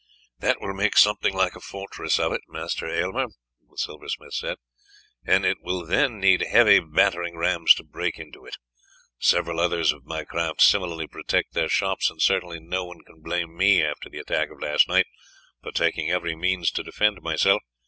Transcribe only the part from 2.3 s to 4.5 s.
it, Master Aylmer," the silversmith